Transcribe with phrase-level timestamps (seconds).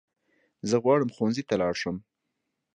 [0.69, 1.95] زه غواړم ښوونځی ته لاړ شم